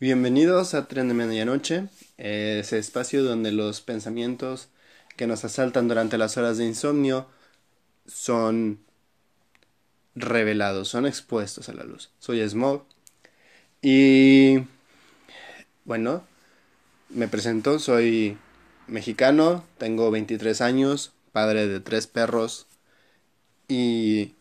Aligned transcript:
Bienvenidos 0.00 0.74
a 0.74 0.86
Tren 0.86 1.08
de 1.08 1.14
Medianoche, 1.14 1.88
ese 2.18 2.78
espacio 2.78 3.24
donde 3.24 3.50
los 3.50 3.80
pensamientos 3.80 4.68
que 5.16 5.26
nos 5.26 5.44
asaltan 5.44 5.88
durante 5.88 6.18
las 6.18 6.36
horas 6.36 6.56
de 6.56 6.66
insomnio 6.66 7.26
son 8.06 8.78
revelados, 10.14 10.86
son 10.86 11.04
expuestos 11.04 11.68
a 11.68 11.72
la 11.72 11.82
luz. 11.82 12.12
Soy 12.20 12.48
Smog 12.48 12.84
y 13.82 14.58
bueno, 15.84 16.22
me 17.08 17.26
presento, 17.26 17.80
soy 17.80 18.38
mexicano, 18.86 19.64
tengo 19.78 20.12
23 20.12 20.60
años, 20.60 21.10
padre 21.32 21.66
de 21.66 21.80
tres 21.80 22.06
perros 22.06 22.68
y 23.66 24.36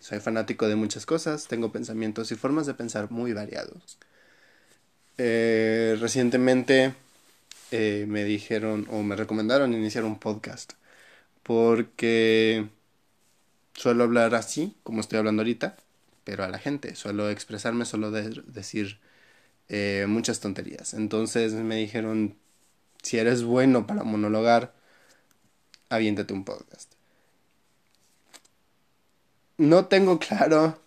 soy 0.00 0.18
fanático 0.18 0.66
de 0.66 0.74
muchas 0.74 1.06
cosas, 1.06 1.46
tengo 1.46 1.70
pensamientos 1.70 2.32
y 2.32 2.34
formas 2.34 2.66
de 2.66 2.74
pensar 2.74 3.08
muy 3.12 3.32
variados. 3.32 3.98
Eh, 5.18 5.96
recientemente 6.00 6.94
eh, 7.70 8.06
me 8.08 8.24
dijeron 8.24 8.86
o 8.90 9.02
me 9.02 9.16
recomendaron 9.16 9.74
iniciar 9.74 10.04
un 10.04 10.18
podcast 10.18 10.72
porque 11.42 12.68
suelo 13.74 14.04
hablar 14.04 14.34
así, 14.34 14.76
como 14.82 15.00
estoy 15.00 15.18
hablando 15.18 15.42
ahorita, 15.42 15.76
pero 16.24 16.44
a 16.44 16.48
la 16.48 16.58
gente, 16.58 16.94
suelo 16.94 17.30
expresarme, 17.30 17.84
suelo 17.84 18.10
decir 18.10 19.00
eh, 19.68 20.06
muchas 20.08 20.40
tonterías. 20.40 20.94
Entonces 20.94 21.52
me 21.54 21.76
dijeron, 21.76 22.36
si 23.02 23.18
eres 23.18 23.42
bueno 23.42 23.86
para 23.86 24.04
monologar, 24.04 24.74
aviéntate 25.88 26.32
un 26.32 26.44
podcast. 26.44 26.92
No 29.58 29.86
tengo 29.86 30.18
claro 30.18 30.78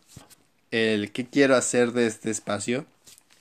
el 0.71 1.12
qué 1.12 1.26
quiero 1.27 1.55
hacer 1.55 1.91
de 1.93 2.07
este 2.07 2.31
espacio 2.31 2.85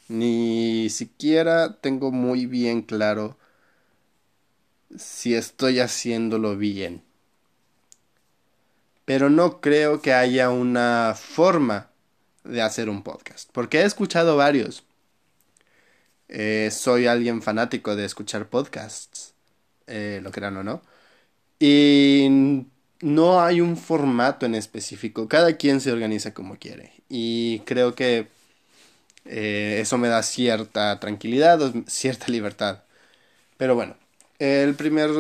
ni 0.09 0.89
siquiera 0.91 1.77
tengo 1.81 2.13
muy 2.13 2.47
bien 2.47 2.83
claro 2.83 3.37
si 4.97 5.35
estoy 5.35 5.81
haciéndolo 5.81 6.57
bien. 6.57 7.03
Pero 9.05 9.29
no 9.31 9.61
creo 9.61 10.01
que 10.01 10.15
haya 10.15 10.51
una 10.51 11.15
forma 11.19 11.91
de 12.45 12.63
hacer 12.63 12.89
un 12.89 13.03
podcast, 13.03 13.51
porque 13.53 13.81
he 13.81 13.85
escuchado 13.85 14.37
varios. 14.37 14.85
Eh, 16.29 16.71
soy 16.73 17.07
alguien 17.07 17.43
fanático 17.43 17.97
de 17.97 18.05
escuchar 18.05 18.49
podcasts, 18.49 19.35
eh, 19.87 20.21
lo 20.23 20.31
crean 20.31 20.57
o 20.57 20.63
no. 20.65 20.83
Y 21.59 22.67
no 23.01 23.43
hay 23.43 23.61
un 23.61 23.77
formato 23.77 24.47
en 24.47 24.55
específico, 24.55 25.29
cada 25.29 25.57
quien 25.57 25.81
se 25.81 25.93
organiza 25.93 26.35
como 26.35 26.57
quiere. 26.57 26.93
Y 27.09 27.61
creo 27.61 27.95
que 27.95 28.29
eh, 29.25 29.79
eso 29.81 29.99
me 29.99 30.09
da 30.09 30.23
cierta 30.23 31.01
tranquilidad, 31.01 31.61
cierta 31.87 32.29
libertad. 32.29 32.85
Pero 33.57 33.75
bueno, 33.75 33.97
el 34.39 34.75
primer 34.75 35.11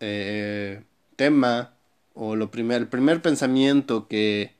eh, 0.00 0.82
tema 1.16 1.74
o 2.14 2.36
lo 2.36 2.50
primer, 2.50 2.82
el 2.82 2.88
primer 2.88 3.22
pensamiento 3.22 4.08
que 4.08 4.54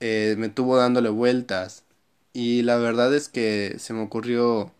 eh, 0.00 0.34
me 0.38 0.48
tuvo 0.48 0.76
dándole 0.76 1.10
vueltas 1.10 1.84
y 2.32 2.62
la 2.62 2.76
verdad 2.76 3.14
es 3.14 3.28
que 3.28 3.76
se 3.78 3.92
me 3.92 4.02
ocurrió 4.02 4.72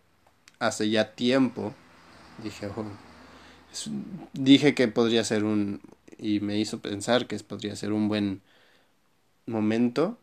hace 0.59 0.89
ya 0.89 1.13
tiempo. 1.15 1.73
Dije, 2.43 2.67
oh, 2.67 2.85
dije 4.33 4.75
que 4.75 4.87
podría 4.87 5.23
ser 5.23 5.43
un 5.43 5.81
y 6.17 6.39
me 6.39 6.59
hizo 6.59 6.79
pensar 6.81 7.27
que 7.27 7.37
podría 7.39 7.75
ser 7.75 7.93
un 7.93 8.07
buen 8.07 8.41
momento 9.45 10.17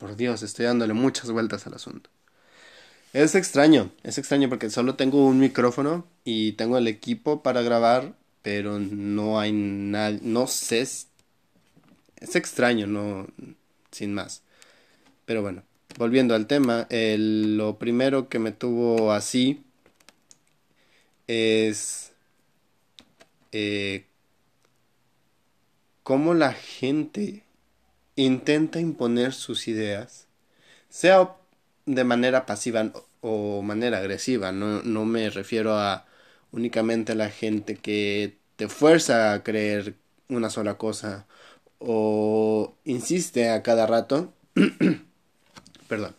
Por 0.00 0.16
Dios, 0.16 0.42
estoy 0.42 0.64
dándole 0.64 0.94
muchas 0.94 1.30
vueltas 1.30 1.66
al 1.66 1.74
asunto. 1.74 2.08
Es 3.12 3.34
extraño, 3.34 3.92
es 4.02 4.16
extraño 4.16 4.48
porque 4.48 4.70
solo 4.70 4.94
tengo 4.94 5.26
un 5.26 5.38
micrófono 5.38 6.06
y 6.24 6.52
tengo 6.52 6.78
el 6.78 6.88
equipo 6.88 7.42
para 7.42 7.60
grabar, 7.60 8.14
pero 8.40 8.78
no 8.78 9.38
hay 9.38 9.52
nada, 9.52 10.18
no 10.22 10.46
sé. 10.46 10.80
Es 10.80 11.04
extraño, 12.34 12.86
no, 12.86 13.26
sin 13.90 14.14
más. 14.14 14.42
Pero 15.26 15.42
bueno, 15.42 15.64
volviendo 15.98 16.34
al 16.34 16.46
tema, 16.46 16.88
lo 16.90 17.78
primero 17.78 18.30
que 18.30 18.38
me 18.38 18.52
tuvo 18.52 19.12
así 19.12 19.62
es 21.26 22.12
eh, 23.52 24.06
cómo 26.02 26.32
la 26.32 26.54
gente 26.54 27.44
intenta 28.24 28.80
imponer 28.80 29.32
sus 29.32 29.68
ideas, 29.68 30.26
sea 30.88 31.36
de 31.86 32.04
manera 32.04 32.46
pasiva 32.46 32.92
o 33.20 33.62
manera 33.62 33.98
agresiva. 33.98 34.52
No, 34.52 34.82
no 34.82 35.04
me 35.04 35.30
refiero 35.30 35.76
a 35.78 36.06
únicamente 36.52 37.12
a 37.12 37.14
la 37.14 37.30
gente 37.30 37.76
que 37.76 38.38
te 38.56 38.68
fuerza 38.68 39.32
a 39.32 39.42
creer 39.42 39.94
una 40.28 40.50
sola 40.50 40.76
cosa 40.76 41.26
o 41.78 42.76
insiste 42.84 43.50
a 43.50 43.62
cada 43.62 43.86
rato, 43.86 44.32
perdón, 45.88 46.14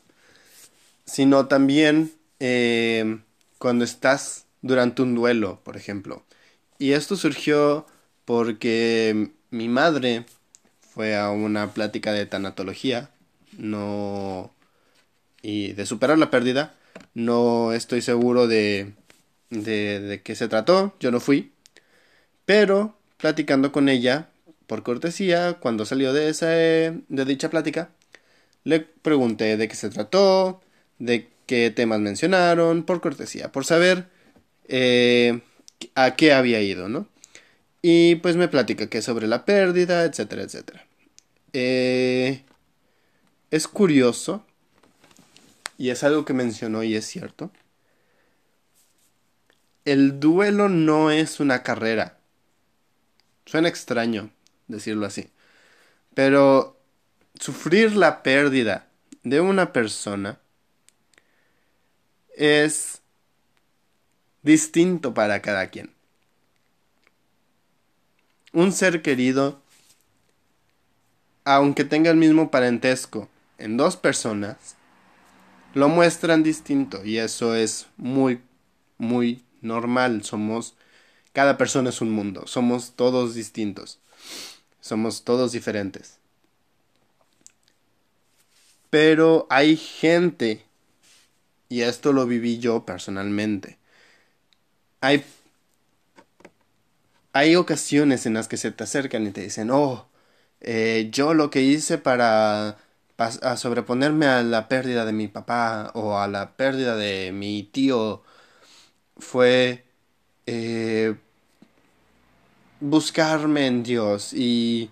sino 1.05 1.47
también 1.47 2.11
eh, 2.39 3.19
cuando 3.57 3.85
estás 3.85 4.45
durante 4.61 5.01
un 5.01 5.15
duelo, 5.15 5.59
por 5.63 5.77
ejemplo. 5.77 6.23
Y 6.79 6.93
esto 6.93 7.15
surgió 7.15 7.85
porque 8.25 9.31
mi 9.51 9.67
madre 9.69 10.25
fue 10.93 11.15
a 11.15 11.31
una 11.31 11.73
plática 11.73 12.11
de 12.13 12.25
tanatología, 12.25 13.09
no 13.57 14.53
y 15.41 15.73
de 15.73 15.85
superar 15.85 16.17
la 16.17 16.29
pérdida. 16.29 16.75
No 17.13 17.73
estoy 17.73 18.01
seguro 18.01 18.47
de, 18.47 18.93
de, 19.49 19.99
de 19.99 20.21
qué 20.21 20.35
se 20.35 20.47
trató, 20.47 20.95
yo 20.99 21.11
no 21.11 21.19
fui, 21.19 21.51
pero 22.45 22.95
platicando 23.17 23.71
con 23.71 23.89
ella, 23.89 24.29
por 24.67 24.83
cortesía, 24.83 25.53
cuando 25.59 25.85
salió 25.85 26.13
de, 26.13 26.29
esa, 26.29 26.47
de 26.47 27.25
dicha 27.25 27.49
plática, 27.49 27.89
le 28.63 28.79
pregunté 28.81 29.57
de 29.57 29.67
qué 29.67 29.75
se 29.75 29.89
trató, 29.89 30.61
de 30.99 31.29
qué 31.45 31.71
temas 31.71 31.99
mencionaron, 31.99 32.83
por 32.83 33.01
cortesía, 33.01 33.51
por 33.51 33.65
saber 33.65 34.07
eh, 34.67 35.41
a 35.95 36.15
qué 36.15 36.33
había 36.33 36.61
ido, 36.61 36.89
¿no? 36.89 37.07
Y 37.81 38.15
pues 38.15 38.35
me 38.35 38.47
platica 38.47 38.87
que 38.87 39.01
sobre 39.01 39.27
la 39.27 39.45
pérdida, 39.45 40.03
etcétera, 40.03 40.43
etcétera. 40.43 40.85
Eh, 41.53 42.43
es 43.49 43.67
curioso, 43.67 44.45
y 45.77 45.89
es 45.89 46.03
algo 46.03 46.25
que 46.25 46.33
mencionó 46.33 46.83
y 46.83 46.95
es 46.95 47.05
cierto, 47.05 47.51
el 49.83 50.19
duelo 50.19 50.69
no 50.69 51.09
es 51.11 51.39
una 51.39 51.63
carrera. 51.63 52.19
Suena 53.45 53.67
extraño 53.67 54.29
decirlo 54.67 55.07
así, 55.07 55.29
pero 56.13 56.79
sufrir 57.39 57.95
la 57.95 58.21
pérdida 58.21 58.87
de 59.23 59.41
una 59.41 59.73
persona 59.73 60.39
es 62.35 63.01
distinto 64.43 65.13
para 65.13 65.41
cada 65.41 65.69
quien 65.71 65.91
un 68.53 68.71
ser 68.71 69.01
querido, 69.01 69.61
aunque 71.45 71.83
tenga 71.83 72.11
el 72.11 72.17
mismo 72.17 72.51
parentesco 72.51 73.29
en 73.57 73.77
dos 73.77 73.95
personas, 73.95 74.75
lo 75.73 75.87
muestran 75.89 76.43
distinto 76.43 77.03
y 77.05 77.17
eso 77.17 77.55
es 77.55 77.87
muy, 77.97 78.41
muy 78.97 79.43
normal. 79.61 80.23
Somos, 80.23 80.75
cada 81.33 81.57
persona 81.57 81.89
es 81.89 82.01
un 82.01 82.11
mundo, 82.11 82.45
somos 82.47 82.93
todos 82.95 83.33
distintos, 83.33 83.99
somos 84.81 85.23
todos 85.23 85.51
diferentes. 85.51 86.17
Pero 88.89 89.47
hay 89.49 89.77
gente, 89.77 90.65
y 91.69 91.81
esto 91.81 92.11
lo 92.11 92.25
viví 92.25 92.59
yo 92.59 92.85
personalmente, 92.85 93.77
hay 94.99 95.23
hay 97.33 97.55
ocasiones 97.55 98.25
en 98.25 98.33
las 98.35 98.47
que 98.47 98.57
se 98.57 98.71
te 98.71 98.83
acercan 98.83 99.25
y 99.27 99.31
te 99.31 99.41
dicen, 99.41 99.71
oh, 99.71 100.09
eh, 100.61 101.09
yo 101.11 101.33
lo 101.33 101.49
que 101.49 101.61
hice 101.61 101.97
para 101.97 102.77
sobreponerme 103.57 104.25
a 104.27 104.43
la 104.43 104.67
pérdida 104.67 105.05
de 105.05 105.13
mi 105.13 105.27
papá 105.27 105.91
o 105.95 106.17
a 106.19 106.27
la 106.27 106.55
pérdida 106.57 106.95
de 106.95 107.31
mi 107.31 107.63
tío 107.63 108.23
fue 109.17 109.85
eh, 110.47 111.15
buscarme 112.79 113.67
en 113.67 113.83
Dios 113.83 114.33
y 114.33 114.89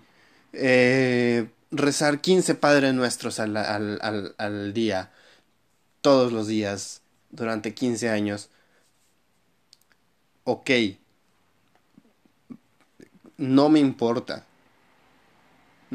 eh, 0.52 1.48
rezar 1.70 2.20
15 2.20 2.54
Padres 2.54 2.94
Nuestros 2.94 3.40
al, 3.40 3.56
al, 3.56 4.34
al 4.38 4.72
día, 4.72 5.10
todos 6.02 6.32
los 6.32 6.48
días, 6.48 7.02
durante 7.30 7.74
15 7.74 8.10
años. 8.10 8.50
Ok, 10.44 10.70
no 13.40 13.68
me 13.70 13.80
importa. 13.80 14.46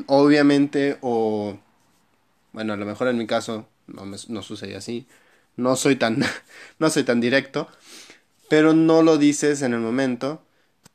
Obviamente, 0.07 0.97
o 1.01 1.57
bueno, 2.53 2.73
a 2.73 2.77
lo 2.77 2.85
mejor 2.85 3.09
en 3.09 3.17
mi 3.17 3.27
caso 3.27 3.67
no, 3.87 4.05
me, 4.05 4.17
no 4.29 4.41
sucede 4.43 4.75
así. 4.77 5.07
No 5.57 5.75
soy 5.75 5.97
tan, 5.97 6.23
no 6.79 6.89
soy 6.89 7.03
tan 7.03 7.21
directo, 7.21 7.67
pero 8.49 8.73
no 8.73 9.03
lo 9.03 9.17
dices 9.17 9.61
en 9.61 9.73
el 9.73 9.81
momento. 9.81 10.43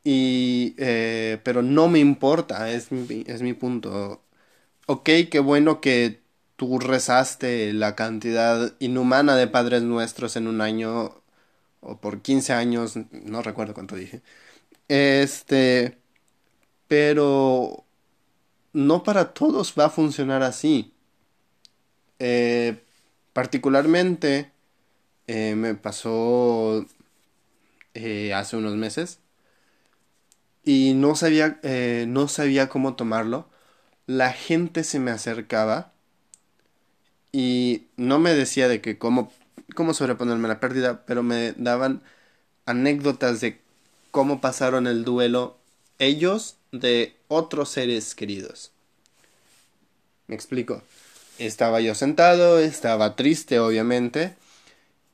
Y, 0.04 0.74
eh, 0.78 1.40
pero 1.44 1.62
no 1.62 1.88
me 1.88 2.00
importa, 2.00 2.70
es 2.72 2.92
mi, 2.92 3.24
es 3.26 3.42
mi 3.42 3.54
punto. 3.54 4.22
Ok, 4.86 5.10
qué 5.30 5.40
bueno 5.40 5.80
que 5.80 6.22
tú 6.56 6.78
rezaste 6.78 7.72
la 7.74 7.96
cantidad 7.96 8.74
inhumana 8.80 9.36
de 9.36 9.48
padres 9.48 9.82
nuestros 9.82 10.36
en 10.36 10.46
un 10.48 10.60
año 10.62 11.22
o 11.80 11.98
por 12.00 12.22
15 12.22 12.52
años, 12.54 12.94
no 13.12 13.42
recuerdo 13.42 13.74
cuánto 13.74 13.96
dije. 13.96 14.22
Este, 14.88 15.98
pero 16.90 17.84
no 18.72 19.04
para 19.04 19.32
todos 19.32 19.74
va 19.78 19.84
a 19.86 19.90
funcionar 19.90 20.42
así. 20.42 20.92
Eh, 22.18 22.82
particularmente 23.32 24.50
eh, 25.28 25.54
me 25.54 25.76
pasó 25.76 26.84
eh, 27.94 28.34
hace 28.34 28.56
unos 28.56 28.74
meses 28.74 29.20
y 30.64 30.94
no 30.94 31.14
sabía, 31.14 31.60
no 32.08 32.26
sabía 32.26 32.68
cómo 32.68 32.96
tomarlo. 32.96 33.48
La 34.06 34.32
gente 34.32 34.82
se 34.82 34.98
me 34.98 35.12
acercaba 35.12 35.92
y 37.30 37.86
no 37.96 38.18
me 38.18 38.34
decía 38.34 38.66
de 38.66 38.80
que 38.80 38.98
cómo, 38.98 39.32
cómo 39.76 39.94
sobreponerme 39.94 40.48
la 40.48 40.58
pérdida, 40.58 41.06
pero 41.06 41.22
me 41.22 41.52
daban 41.52 42.02
anécdotas 42.66 43.40
de 43.40 43.60
cómo 44.10 44.40
pasaron 44.40 44.88
el 44.88 45.04
duelo 45.04 45.56
ellos 46.00 46.56
de 46.72 47.16
otros 47.28 47.70
seres 47.70 48.14
queridos. 48.14 48.72
Me 50.26 50.34
explico. 50.34 50.82
Estaba 51.38 51.80
yo 51.80 51.94
sentado, 51.94 52.58
estaba 52.58 53.16
triste 53.16 53.58
obviamente, 53.58 54.36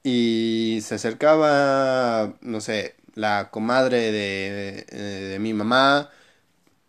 y 0.03 0.81
se 0.83 0.97
acercaba, 0.97 2.35
no 2.41 2.61
sé, 2.61 2.95
la 3.15 3.51
comadre 3.51 4.13
de, 4.13 4.85
de, 4.91 5.39
mi 5.41 5.55
mamá 5.55 6.11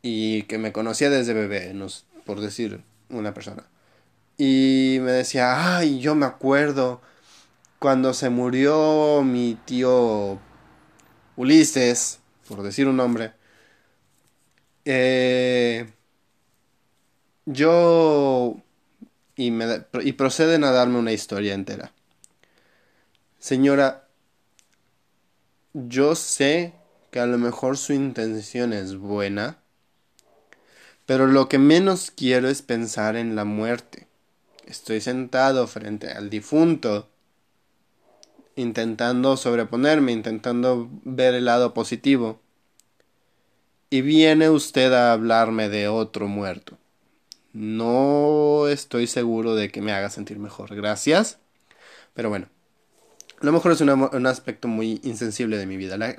y 0.01 0.43
que 0.43 0.57
me 0.57 0.71
conocía 0.71 1.09
desde 1.09 1.33
bebé, 1.33 1.73
por 2.25 2.41
decir 2.41 2.83
una 3.09 3.33
persona. 3.33 3.63
Y 4.37 4.99
me 5.01 5.11
decía, 5.11 5.77
ay, 5.77 5.99
yo 5.99 6.13
me 6.15 6.25
acuerdo 6.27 7.01
cuando 7.79 8.13
se 8.13 8.29
murió 8.29 9.23
mi 9.23 9.57
tío 9.65 10.39
Ulises, 11.37 12.19
por 12.47 12.63
decir 12.63 12.87
un 12.87 12.97
nombre. 12.97 13.36
Eh, 14.89 15.85
yo... 17.45 18.55
Y, 19.35 19.51
me, 19.51 19.85
y 20.01 20.13
proceden 20.13 20.63
a 20.63 20.71
darme 20.71 20.97
una 20.97 21.11
historia 21.11 21.53
entera. 21.53 21.91
Señora, 23.37 24.07
yo 25.73 26.15
sé 26.15 26.73
que 27.11 27.19
a 27.19 27.25
lo 27.25 27.37
mejor 27.37 27.77
su 27.77 27.91
intención 27.93 28.71
es 28.71 28.95
buena, 28.95 29.59
pero 31.05 31.27
lo 31.27 31.49
que 31.49 31.59
menos 31.59 32.09
quiero 32.09 32.47
es 32.47 32.61
pensar 32.61 33.15
en 33.17 33.35
la 33.35 33.43
muerte. 33.43 34.07
Estoy 34.65 35.01
sentado 35.01 35.67
frente 35.67 36.11
al 36.11 36.29
difunto, 36.29 37.09
intentando 38.55 39.37
sobreponerme, 39.37 40.13
intentando 40.13 40.89
ver 41.03 41.35
el 41.35 41.45
lado 41.45 41.73
positivo. 41.73 42.41
Y 43.89 44.01
viene 44.01 44.49
usted 44.49 44.91
a 44.93 45.13
hablarme 45.13 45.69
de 45.69 45.87
otro 45.87 46.27
muerto. 46.27 46.77
No 47.53 48.67
estoy 48.67 49.07
seguro 49.07 49.55
de 49.55 49.71
que 49.71 49.81
me 49.81 49.93
haga 49.93 50.09
sentir 50.09 50.39
mejor. 50.39 50.75
Gracias. 50.75 51.39
Pero 52.13 52.29
bueno, 52.29 52.49
a 53.41 53.45
lo 53.45 53.51
mejor 53.51 53.71
es 53.71 53.81
un 53.81 54.27
aspecto 54.27 54.67
muy 54.67 54.99
insensible 55.03 55.57
de 55.57 55.65
mi 55.65 55.77
vida. 55.77 55.97
La, 55.97 56.17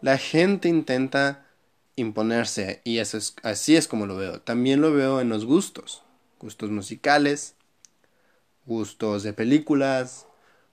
la 0.00 0.18
gente 0.18 0.68
intenta 0.68 1.46
imponerse 1.96 2.80
y 2.84 2.98
eso 2.98 3.16
es, 3.18 3.34
así 3.42 3.76
es 3.76 3.88
como 3.88 4.06
lo 4.06 4.16
veo. 4.16 4.40
También 4.40 4.80
lo 4.80 4.92
veo 4.92 5.20
en 5.20 5.28
los 5.28 5.44
gustos. 5.44 6.02
Gustos 6.38 6.70
musicales, 6.70 7.54
gustos 8.66 9.22
de 9.22 9.32
películas, 9.32 10.26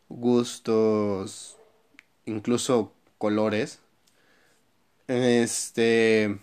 gustos, 0.10 1.57
incluso 2.25 2.94
colores. 3.18 3.80
Este, 5.07 6.39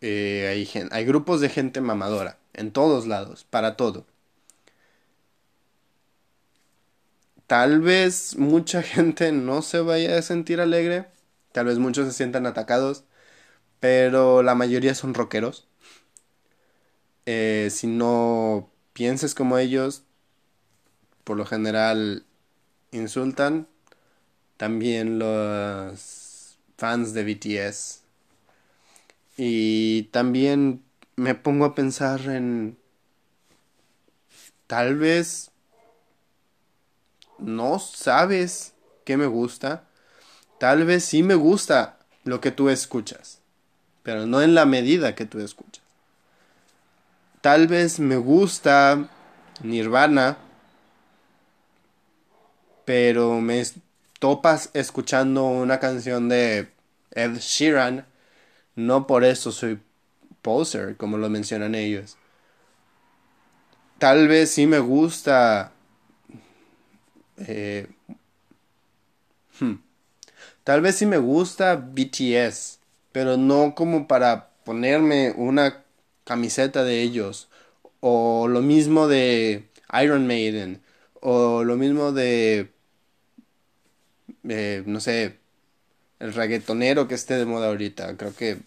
eh, 0.00 0.48
hay, 0.48 0.88
hay 0.90 1.04
grupos 1.04 1.40
de 1.40 1.48
gente 1.48 1.80
mamadora 1.80 2.38
en 2.54 2.72
todos 2.72 3.06
lados, 3.06 3.44
para 3.44 3.76
todo. 3.76 4.06
Tal 7.46 7.80
vez 7.80 8.36
mucha 8.36 8.82
gente 8.94 9.32
no 9.32 9.62
se 9.62 9.80
vaya 9.80 10.18
a 10.18 10.22
sentir 10.22 10.60
alegre, 10.60 11.06
tal 11.52 11.66
vez 11.66 11.78
muchos 11.78 12.06
se 12.08 12.12
sientan 12.14 12.46
atacados, 12.46 13.04
pero 13.80 14.42
la 14.42 14.54
mayoría 14.54 14.94
son 14.94 15.14
rockeros. 15.14 15.68
Eh, 17.26 17.68
si 17.70 17.86
no 17.86 18.70
pienses 18.92 19.34
como 19.34 19.58
ellos, 19.58 20.04
por 21.24 21.36
lo 21.36 21.46
general 21.46 22.24
insultan. 22.92 23.68
También 24.56 25.18
los 25.18 26.31
fans 26.82 27.14
de 27.14 27.22
BTS. 27.22 28.00
Y 29.36 30.02
también 30.10 30.82
me 31.14 31.36
pongo 31.36 31.64
a 31.64 31.76
pensar 31.76 32.22
en... 32.22 32.76
Tal 34.66 34.96
vez 34.96 35.52
no 37.38 37.78
sabes 37.78 38.74
qué 39.04 39.16
me 39.16 39.26
gusta. 39.26 39.84
Tal 40.58 40.84
vez 40.84 41.04
sí 41.04 41.22
me 41.22 41.36
gusta 41.36 42.00
lo 42.24 42.40
que 42.40 42.50
tú 42.50 42.68
escuchas, 42.68 43.38
pero 44.02 44.26
no 44.26 44.42
en 44.42 44.56
la 44.56 44.66
medida 44.66 45.14
que 45.14 45.24
tú 45.24 45.38
escuchas. 45.38 45.84
Tal 47.42 47.68
vez 47.68 48.00
me 48.00 48.16
gusta 48.16 49.08
Nirvana, 49.62 50.36
pero 52.84 53.40
me 53.40 53.62
topas 54.22 54.70
escuchando 54.72 55.46
una 55.46 55.80
canción 55.80 56.28
de 56.28 56.68
Ed 57.10 57.38
Sheeran, 57.40 58.06
no 58.76 59.08
por 59.08 59.24
eso 59.24 59.50
soy 59.50 59.80
poser, 60.42 60.96
como 60.96 61.18
lo 61.18 61.28
mencionan 61.28 61.74
ellos. 61.74 62.16
Tal 63.98 64.28
vez 64.28 64.52
sí 64.52 64.68
me 64.68 64.78
gusta. 64.78 65.72
Eh, 67.48 67.88
hmm, 69.58 69.74
tal 70.62 70.82
vez 70.82 70.94
sí 70.94 71.06
me 71.06 71.18
gusta 71.18 71.74
BTS, 71.74 72.78
pero 73.10 73.36
no 73.36 73.74
como 73.74 74.06
para 74.06 74.50
ponerme 74.64 75.32
una 75.36 75.82
camiseta 76.22 76.84
de 76.84 77.02
ellos. 77.02 77.48
O 77.98 78.46
lo 78.46 78.62
mismo 78.62 79.08
de 79.08 79.68
Iron 80.00 80.28
Maiden 80.28 80.80
o 81.20 81.64
lo 81.64 81.76
mismo 81.76 82.12
de, 82.12 82.72
eh, 84.48 84.82
no 84.86 85.00
sé, 85.00 85.38
el 86.18 86.34
reggaetonero 86.34 87.08
que 87.08 87.14
esté 87.14 87.34
de 87.36 87.46
moda 87.46 87.68
ahorita. 87.68 88.16
Creo 88.16 88.34
que, 88.34 88.60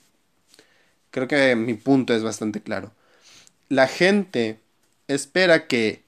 creo 1.12 1.28
que 1.28 1.56
mi 1.56 1.74
punto 1.76 2.14
es 2.14 2.24
bastante 2.24 2.62
claro. 2.62 2.94
La 3.70 3.88
gente 3.88 4.60
espera 5.08 5.68
que, 5.68 6.04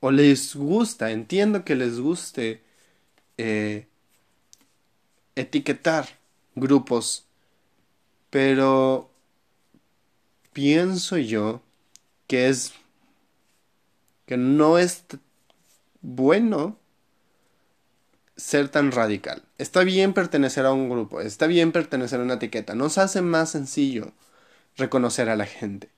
o 0.00 0.10
les 0.10 0.54
gusta, 0.54 1.10
entiendo 1.10 1.64
que 1.64 1.74
les 1.76 1.98
guste 2.00 2.62
eh, 3.38 3.86
etiquetar 5.34 6.08
grupos, 6.54 7.26
pero 8.30 9.10
pienso 10.52 11.16
yo 11.18 11.62
que 12.26 12.48
es 12.48 12.72
que 14.26 14.36
no 14.36 14.78
es 14.78 15.04
bueno 16.00 16.78
ser 18.36 18.68
tan 18.68 18.92
radical. 18.92 19.42
Está 19.58 19.84
bien 19.84 20.12
pertenecer 20.14 20.66
a 20.66 20.72
un 20.72 20.88
grupo, 20.88 21.20
está 21.20 21.46
bien 21.46 21.72
pertenecer 21.72 22.20
a 22.20 22.24
una 22.24 22.34
etiqueta, 22.34 22.74
nos 22.74 22.98
hace 22.98 23.22
más 23.22 23.50
sencillo 23.50 24.12
reconocer 24.76 25.28
a 25.30 25.36
la 25.36 25.46
gente. 25.46 25.90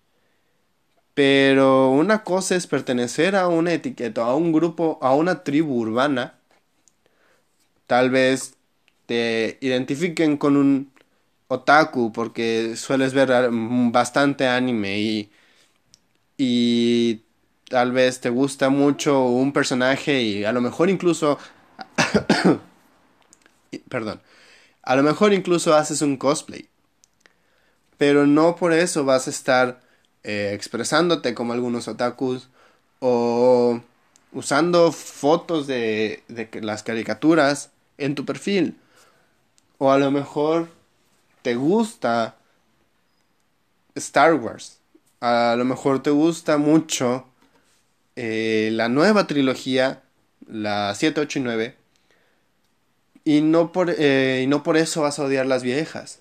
Pero 1.14 1.90
una 1.90 2.22
cosa 2.22 2.54
es 2.54 2.68
pertenecer 2.68 3.34
a 3.34 3.48
una 3.48 3.72
etiqueta, 3.72 4.24
a 4.24 4.36
un 4.36 4.52
grupo, 4.52 4.98
a 5.02 5.14
una 5.16 5.42
tribu 5.42 5.74
urbana. 5.80 6.38
Tal 7.86 8.10
vez 8.10 8.54
te 9.06 9.58
identifiquen 9.60 10.36
con 10.36 10.56
un 10.56 10.92
otaku 11.48 12.12
porque 12.12 12.76
sueles 12.76 13.14
ver 13.14 13.30
bastante 13.92 14.48
anime 14.48 14.98
y, 15.00 15.30
y 16.38 17.22
tal 17.68 17.92
vez 17.92 18.20
te 18.20 18.30
gusta 18.30 18.68
mucho 18.70 19.24
un 19.24 19.52
personaje 19.52 20.22
y 20.22 20.44
a 20.44 20.52
lo 20.52 20.60
mejor 20.60 20.90
incluso... 20.90 21.38
Perdón. 23.88 24.20
A 24.82 24.96
lo 24.96 25.02
mejor 25.02 25.32
incluso 25.32 25.74
haces 25.74 26.02
un 26.02 26.16
cosplay. 26.16 26.68
pero 27.98 28.26
no 28.26 28.56
por 28.56 28.72
eso 28.72 29.04
vas 29.04 29.26
a 29.26 29.30
estar 29.30 29.80
eh, 30.22 30.52
expresándote 30.54 31.34
como 31.34 31.52
algunos 31.52 31.88
otakus 31.88 32.48
o 33.00 33.80
usando 34.32 34.92
fotos 34.92 35.66
de, 35.66 36.22
de 36.28 36.48
las 36.62 36.82
caricaturas 36.82 37.70
en 37.98 38.14
tu 38.14 38.24
perfil. 38.24 38.76
O 39.78 39.90
a 39.92 39.98
lo 39.98 40.10
mejor 40.10 40.68
te 41.42 41.54
gusta 41.54 42.36
Star 43.94 44.34
Wars. 44.34 44.78
A 45.20 45.54
lo 45.56 45.64
mejor 45.64 46.02
te 46.02 46.10
gusta 46.10 46.58
mucho 46.58 47.26
eh, 48.16 48.70
la 48.72 48.88
nueva 48.88 49.26
trilogía, 49.26 50.02
la 50.46 50.94
7, 50.94 51.20
8 51.20 51.38
y 51.38 51.42
9. 51.42 51.76
Y 53.26 53.40
no, 53.40 53.72
por, 53.72 53.90
eh, 53.90 54.42
y 54.44 54.46
no 54.46 54.62
por 54.62 54.76
eso 54.76 55.02
vas 55.02 55.18
a 55.18 55.24
odiar 55.24 55.46
las 55.46 55.64
viejas. 55.64 56.20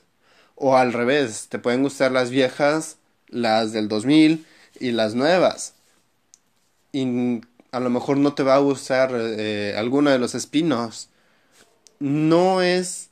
O 0.56 0.76
al 0.76 0.92
revés, 0.92 1.50
te 1.50 1.60
pueden 1.60 1.84
gustar 1.84 2.12
las 2.12 2.32
viejas, 2.32 2.98
las 3.28 3.72
del 3.74 3.88
2000 3.88 4.48
y 4.80 4.92
las 4.92 5.14
nuevas. 5.14 5.76
Y 6.92 7.42
a 7.72 7.80
lo 7.80 7.92
mejor 7.92 8.18
no 8.18 8.34
te 8.34 8.42
va 8.42 8.56
a 8.56 8.60
gustar 8.60 9.12
eh, 9.14 9.76
alguno 9.78 10.10
de 10.10 10.18
los 10.18 10.34
espinos. 10.34 11.10
No 12.00 12.64
es 12.64 13.12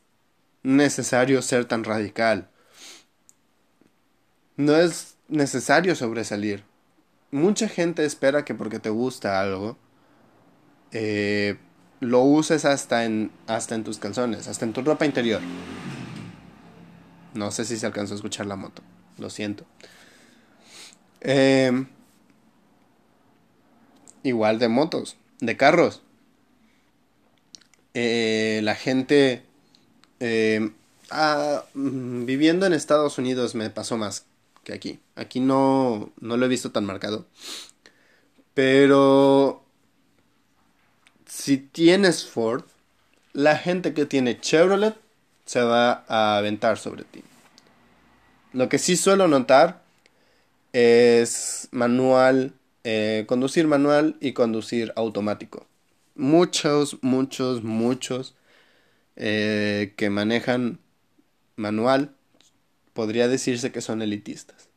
necesario 0.64 1.44
ser 1.44 1.66
tan 1.66 1.84
radical. 1.84 2.50
No 4.58 4.76
es 4.76 5.18
necesario 5.28 5.96
sobresalir. 5.96 6.64
Mucha 7.30 7.68
gente 7.68 8.06
espera 8.06 8.44
que 8.44 8.56
porque 8.56 8.80
te 8.80 8.90
gusta 8.90 9.40
algo, 9.40 9.78
eh, 10.92 11.58
lo 12.04 12.22
uses 12.22 12.66
hasta 12.66 13.06
en, 13.06 13.32
hasta 13.48 13.76
en 13.76 13.84
tus 13.84 13.98
calzones, 13.98 14.48
hasta 14.48 14.66
en 14.66 14.74
tu 14.74 14.82
ropa 14.82 15.06
interior. 15.06 15.42
No 17.34 17.52
sé 17.52 17.66
si 17.66 17.78
se 17.78 17.86
alcanzó 17.86 18.14
a 18.14 18.18
escuchar 18.18 18.46
la 18.46 18.56
moto, 18.56 18.82
lo 19.18 19.30
siento. 19.30 19.66
Eh, 21.22 21.86
igual 24.24 24.60
de 24.60 24.68
motos, 24.68 25.18
de 25.40 25.58
carros. 25.58 26.02
Eh, 27.96 28.62
la 28.64 28.76
gente 28.76 29.44
ah, 31.10 31.64
mm, 31.74 32.26
viviendo 32.26 32.66
en 32.66 32.74
Estados 32.74 33.18
Unidos 33.18 33.56
me 33.56 33.70
pasó 33.70 33.98
más 33.98 34.26
que 34.64 34.74
aquí. 34.74 35.00
Aquí 35.16 35.40
no, 35.40 36.12
no 36.20 36.38
lo 36.38 36.46
he 36.46 36.50
visto 36.50 36.72
tan 36.72 36.86
marcado. 36.86 37.26
Pero 38.54 39.63
si 41.34 41.58
tienes 41.58 42.26
Ford, 42.26 42.64
la 43.34 43.58
gente 43.58 43.96
que 43.96 44.06
tiene 44.06 44.40
Chevrolet 44.40 44.96
se 45.46 45.62
va 45.62 46.06
a 46.08 46.38
aventar 46.38 46.78
sobre 46.78 47.04
ti. 47.06 47.24
Lo 48.54 48.70
que 48.70 48.78
sí 48.78 48.96
suelo 48.96 49.28
notar 49.28 49.82
es 50.74 51.70
manual, 51.72 52.54
eh, 52.84 53.26
conducir 53.28 53.66
manual 53.66 54.16
y 54.22 54.34
conducir 54.34 54.94
automático. 54.96 55.66
Muchos, 56.16 57.00
muchos, 57.02 57.64
muchos 57.64 58.36
eh, 59.16 59.96
que 59.98 60.12
manejan 60.12 60.80
manual 61.56 62.14
podría 62.94 63.28
decirse 63.28 63.72
que 63.72 63.82
son 63.82 64.04
elitistas. 64.04 64.70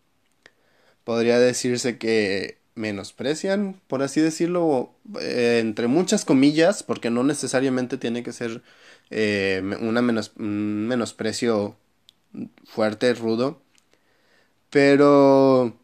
Podría 1.05 1.39
decirse 1.39 1.99
que 1.99 2.57
menosprecian, 2.77 3.81
por 3.89 4.03
así 4.03 4.21
decirlo, 4.21 4.93
eh, 5.21 5.59
entre 5.61 5.89
muchas 5.89 6.25
comillas, 6.25 6.83
porque 6.83 7.11
no 7.11 7.25
necesariamente 7.25 7.99
tiene 7.99 8.23
que 8.23 8.33
ser 8.33 8.63
eh, 9.11 9.63
una 9.81 10.03
menos, 10.03 10.33
un 10.39 10.87
menosprecio 10.87 11.77
fuerte, 12.65 13.15
rudo, 13.15 13.61
pero 14.71 15.77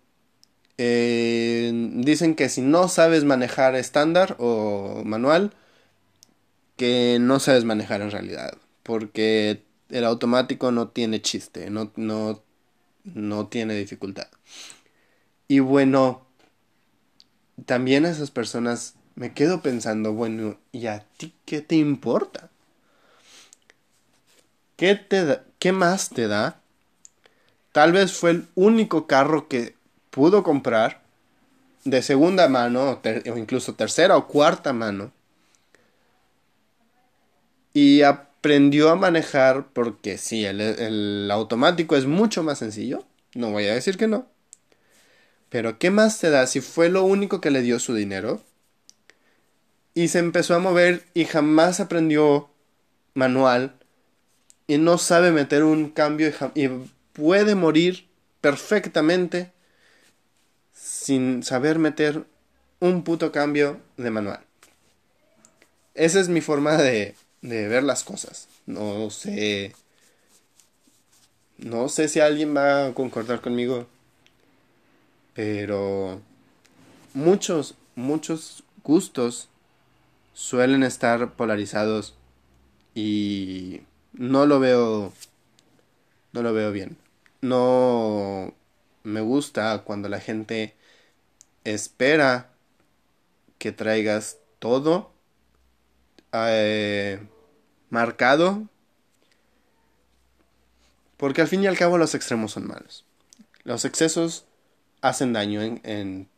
eh, 0.78 1.70
dicen 1.94 2.34
que 2.34 2.48
si 2.48 2.60
no 2.60 2.88
sabes 2.88 3.24
manejar 3.24 3.74
estándar 3.74 4.36
o 4.38 5.02
manual, 5.04 5.52
que 6.76 7.18
no 7.20 7.40
sabes 7.40 7.64
manejar 7.64 8.02
en 8.02 8.10
realidad, 8.10 8.58
porque 8.82 9.62
el 9.88 10.04
automático 10.04 10.72
no 10.72 10.88
tiene 10.88 11.22
chiste, 11.22 11.70
no, 11.70 11.92
no, 11.96 12.42
no 13.04 13.46
tiene 13.48 13.74
dificultad. 13.74 14.28
Y 15.48 15.60
bueno, 15.60 16.26
también 17.66 18.04
a 18.04 18.10
esas 18.10 18.30
personas 18.30 18.94
me 19.14 19.34
quedo 19.34 19.62
pensando, 19.62 20.12
bueno, 20.12 20.58
¿y 20.72 20.86
a 20.86 21.04
ti 21.16 21.34
qué 21.44 21.60
te 21.60 21.76
importa? 21.76 22.50
¿Qué, 24.76 24.94
te 24.94 25.40
¿Qué 25.58 25.72
más 25.72 26.10
te 26.10 26.26
da? 26.26 26.60
Tal 27.72 27.92
vez 27.92 28.12
fue 28.12 28.30
el 28.30 28.48
único 28.54 29.06
carro 29.06 29.48
que 29.48 29.74
pudo 30.10 30.42
comprar 30.42 31.02
de 31.84 32.02
segunda 32.02 32.48
mano 32.48 33.00
o, 33.02 33.38
incluso 33.38 33.74
tercera 33.74 34.16
o 34.16 34.26
cuarta 34.26 34.72
mano. 34.72 35.12
Y 37.72 38.02
aprendió 38.02 38.90
a 38.90 38.96
manejar 38.96 39.68
porque 39.72 40.18
sí, 40.18 40.44
el, 40.44 41.30
automático 41.30 41.96
es 41.96 42.06
mucho 42.06 42.42
más 42.42 42.58
sencillo. 42.58 43.04
No 43.34 43.50
voy 43.50 43.66
a 43.66 43.74
decir 43.74 43.96
que 43.96 44.08
no. 44.08 44.26
Pero 45.52 45.78
¿qué 45.78 45.90
más 45.90 46.18
te 46.18 46.30
da 46.30 46.46
si 46.46 46.62
fue 46.62 46.88
lo 46.88 47.04
único 47.04 47.42
que 47.42 47.50
le 47.50 47.60
dio 47.60 47.78
su 47.78 47.94
dinero? 47.94 48.40
Y 49.92 50.08
se 50.08 50.18
empezó 50.18 50.54
a 50.54 50.60
mover 50.60 51.04
y 51.12 51.26
jamás 51.26 51.78
aprendió 51.78 52.48
manual. 53.12 53.74
Y 54.66 54.78
no 54.78 54.96
sabe 54.96 55.30
meter 55.30 55.62
un 55.64 55.90
cambio 55.90 56.32
y, 56.54 56.70
puede 57.12 57.54
morir 57.54 58.08
perfectamente 58.40 59.52
sin 60.72 61.42
saber 61.42 61.78
meter 61.78 62.24
un 62.80 63.04
puto 63.04 63.30
cambio 63.30 63.78
de 63.98 64.10
manual. 64.10 64.40
Esa 65.92 66.20
es 66.20 66.30
mi 66.30 66.40
forma 66.40 66.78
de, 66.78 67.14
de 67.42 67.68
ver 67.68 67.82
las 67.82 68.04
cosas. 68.04 68.48
No 68.64 69.10
sé. 69.10 69.74
No 71.58 71.90
sé 71.90 72.08
si 72.08 72.20
alguien 72.20 72.56
va 72.56 72.86
a 72.86 72.94
concordar 72.94 73.42
conmigo. 73.42 73.86
Pero 75.34 76.20
muchos, 77.14 77.74
muchos 77.94 78.64
gustos 78.82 79.48
suelen 80.34 80.82
estar 80.82 81.32
polarizados 81.32 82.14
y 82.94 83.82
no 84.12 84.46
lo 84.46 84.60
veo 84.60 85.12
no 86.32 86.42
lo 86.42 86.52
veo 86.52 86.72
bien. 86.72 86.96
No 87.40 88.54
me 89.02 89.20
gusta 89.20 89.82
cuando 89.84 90.08
la 90.08 90.20
gente 90.20 90.74
espera 91.64 92.50
que 93.58 93.72
traigas 93.72 94.38
todo 94.58 95.12
eh, 96.32 97.20
marcado. 97.90 98.68
Porque 101.16 101.42
al 101.42 101.48
fin 101.48 101.62
y 101.62 101.66
al 101.66 101.78
cabo 101.78 101.98
los 101.98 102.14
extremos 102.14 102.52
son 102.52 102.66
malos. 102.66 103.04
Los 103.64 103.84
excesos 103.84 104.46
hacen 105.02 105.32
daño 105.32 105.60
en, 105.60 106.28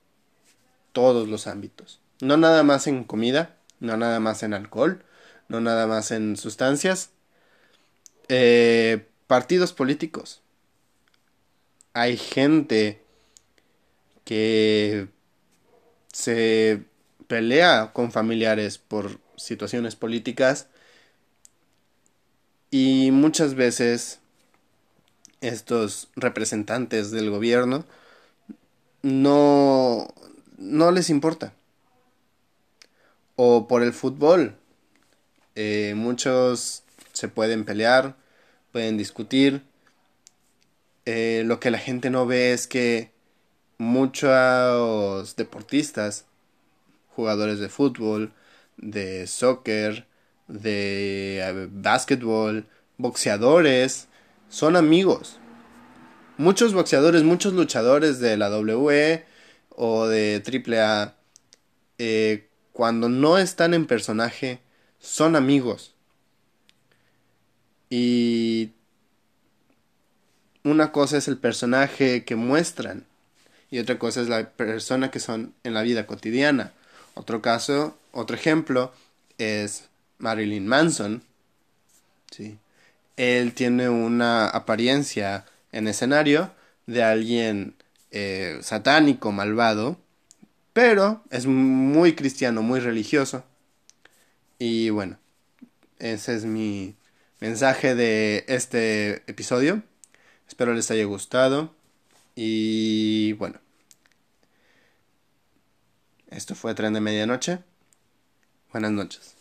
todos 0.92 1.28
los 1.28 1.46
ámbitos. 1.46 2.00
No 2.20 2.36
nada 2.36 2.62
más 2.62 2.86
en 2.86 3.04
comida, 3.04 3.56
no 3.80 3.96
nada 3.96 4.20
más 4.20 4.42
en 4.42 4.54
alcohol, 4.54 5.04
no 5.48 5.60
nada 5.60 5.86
más 5.86 6.10
en 6.10 6.36
sustancias. 6.36 7.10
Eh, 8.28 9.06
partidos 9.26 9.72
políticos. 9.72 10.40
Hay 11.92 12.16
gente 12.16 13.02
que 14.24 15.08
se 16.12 16.82
pelea 17.26 17.92
con 17.92 18.12
familiares 18.12 18.78
por 18.78 19.18
situaciones 19.36 19.96
políticas 19.96 20.68
y 22.70 23.10
muchas 23.10 23.54
veces 23.54 24.20
estos 25.40 26.08
representantes 26.16 27.10
del 27.10 27.30
gobierno 27.30 27.84
no, 29.04 30.08
no 30.56 30.90
les 30.90 31.10
importa. 31.10 31.52
O 33.36 33.68
por 33.68 33.82
el 33.82 33.92
fútbol. 33.92 34.56
Eh, 35.54 35.92
muchos 35.94 36.82
se 37.12 37.28
pueden 37.28 37.64
pelear, 37.66 38.16
pueden 38.72 38.96
discutir. 38.96 39.62
Eh, 41.04 41.42
lo 41.44 41.60
que 41.60 41.70
la 41.70 41.78
gente 41.78 42.08
no 42.08 42.24
ve 42.24 42.54
es 42.54 42.66
que 42.66 43.12
muchos 43.76 45.36
deportistas, 45.36 46.24
jugadores 47.14 47.58
de 47.58 47.68
fútbol, 47.68 48.32
de 48.78 49.26
soccer, 49.26 50.06
de 50.48 51.40
eh, 51.42 52.64
boxeadores, 52.96 54.08
son 54.48 54.76
amigos. 54.76 55.38
Muchos 56.36 56.74
boxeadores, 56.74 57.22
muchos 57.22 57.52
luchadores 57.52 58.18
de 58.18 58.36
la 58.36 58.50
WWE 58.50 59.24
o 59.70 60.06
de 60.08 60.42
AAA, 60.44 61.14
eh, 61.98 62.48
cuando 62.72 63.08
no 63.08 63.38
están 63.38 63.72
en 63.72 63.86
personaje, 63.86 64.58
son 64.98 65.36
amigos. 65.36 65.94
Y 67.88 68.72
una 70.64 70.90
cosa 70.90 71.18
es 71.18 71.28
el 71.28 71.38
personaje 71.38 72.24
que 72.24 72.34
muestran 72.34 73.06
y 73.70 73.78
otra 73.78 73.98
cosa 73.98 74.20
es 74.20 74.28
la 74.28 74.50
persona 74.50 75.12
que 75.12 75.20
son 75.20 75.54
en 75.62 75.74
la 75.74 75.82
vida 75.82 76.06
cotidiana. 76.06 76.72
Otro 77.14 77.42
caso, 77.42 77.96
otro 78.10 78.34
ejemplo 78.34 78.92
es 79.38 79.84
Marilyn 80.18 80.66
Manson. 80.66 81.22
¿sí? 82.32 82.58
Él 83.16 83.54
tiene 83.54 83.88
una 83.88 84.48
apariencia 84.48 85.44
en 85.74 85.88
escenario 85.88 86.54
de 86.86 87.02
alguien 87.02 87.74
eh, 88.12 88.58
satánico, 88.62 89.32
malvado, 89.32 89.98
pero 90.72 91.24
es 91.30 91.46
muy 91.46 92.14
cristiano, 92.14 92.62
muy 92.62 92.78
religioso. 92.78 93.44
Y 94.58 94.90
bueno, 94.90 95.18
ese 95.98 96.36
es 96.36 96.44
mi 96.44 96.94
mensaje 97.40 97.96
de 97.96 98.44
este 98.46 99.24
episodio. 99.26 99.82
Espero 100.46 100.74
les 100.74 100.90
haya 100.92 101.04
gustado. 101.04 101.74
Y 102.36 103.32
bueno, 103.34 103.58
esto 106.28 106.54
fue 106.54 106.74
Tren 106.74 106.94
de 106.94 107.00
Medianoche. 107.00 107.58
Buenas 108.72 108.92
noches. 108.92 109.33